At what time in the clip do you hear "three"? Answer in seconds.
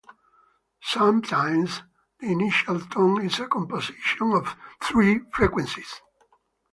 4.81-5.19